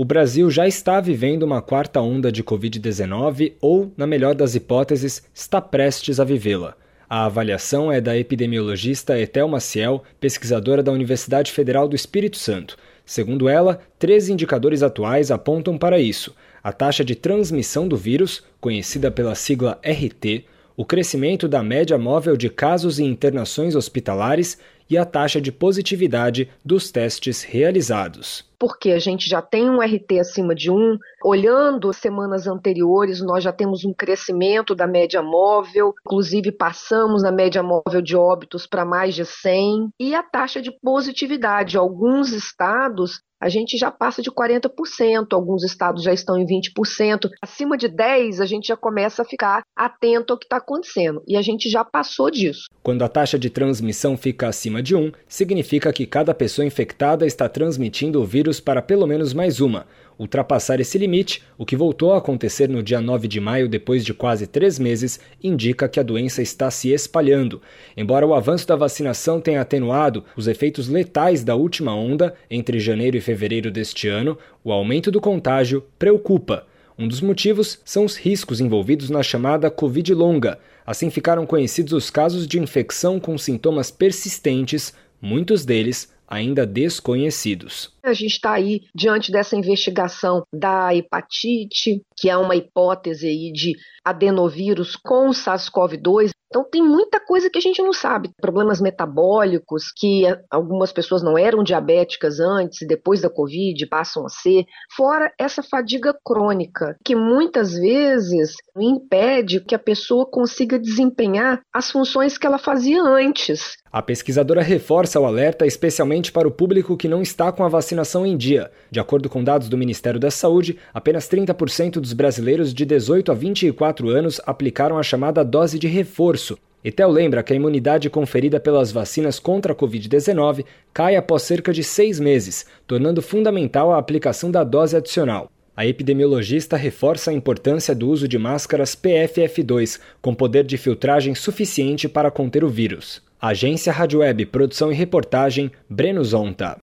[0.00, 5.24] O Brasil já está vivendo uma quarta onda de Covid-19 ou, na melhor das hipóteses,
[5.34, 6.76] está prestes a vivê-la.
[7.10, 12.76] A avaliação é da epidemiologista Etel Maciel, pesquisadora da Universidade Federal do Espírito Santo.
[13.04, 19.10] Segundo ela, três indicadores atuais apontam para isso: a taxa de transmissão do vírus, conhecida
[19.10, 20.44] pela sigla RT,
[20.76, 24.58] o crescimento da média móvel de casos e internações hospitalares
[24.88, 28.46] e a taxa de positividade dos testes realizados.
[28.58, 33.52] Porque a gente já tem um RT acima de 1, olhando semanas anteriores, nós já
[33.52, 39.14] temos um crescimento da média móvel, inclusive passamos na média móvel de óbitos para mais
[39.14, 41.78] de 100, e a taxa de positividade.
[41.78, 47.30] Alguns estados a gente já passa de 40%, alguns estados já estão em 20%.
[47.40, 51.22] Acima de 10%, a gente já começa a ficar atento ao que está acontecendo.
[51.26, 52.64] E a gente já passou disso.
[52.82, 57.48] Quando a taxa de transmissão fica acima de 1, significa que cada pessoa infectada está
[57.48, 59.86] transmitindo o vírus para pelo menos mais uma.
[60.18, 64.12] Ultrapassar esse limite, o que voltou a acontecer no dia 9 de maio depois de
[64.12, 67.62] quase três meses, indica que a doença está se espalhando.
[67.96, 73.16] Embora o avanço da vacinação tenha atenuado os efeitos letais da última onda, entre janeiro
[73.16, 76.66] e fevereiro deste ano, o aumento do contágio preocupa.
[76.98, 80.58] Um dos motivos são os riscos envolvidos na chamada Covid longa.
[80.84, 87.96] Assim ficaram conhecidos os casos de infecção com sintomas persistentes, muitos deles ainda desconhecidos.
[88.04, 93.74] A gente está aí diante dessa investigação da hepatite, que é uma hipótese aí de
[94.04, 96.30] adenovírus com SARS-CoV-2.
[96.46, 101.36] Então tem muita coisa que a gente não sabe, problemas metabólicos que algumas pessoas não
[101.36, 104.64] eram diabéticas antes e depois da Covid passam a ser,
[104.96, 112.38] fora essa fadiga crônica que muitas vezes impede que a pessoa consiga desempenhar as funções
[112.38, 113.76] que ela fazia antes.
[113.90, 118.26] A pesquisadora reforça o alerta especialmente para o público que não está com a vacinação
[118.26, 118.70] em dia.
[118.90, 123.34] De acordo com dados do Ministério da Saúde, apenas 30% dos brasileiros de 18 a
[123.34, 126.58] 24 anos aplicaram a chamada dose de reforço.
[126.84, 131.82] Etel lembra que a imunidade conferida pelas vacinas contra a Covid-19 cai após cerca de
[131.82, 135.50] seis meses, tornando fundamental a aplicação da dose adicional.
[135.78, 142.08] A epidemiologista reforça a importância do uso de máscaras PFF2, com poder de filtragem suficiente
[142.08, 143.22] para conter o vírus.
[143.40, 146.78] Agência Rádio Web, produção e reportagem, Breno Zonta.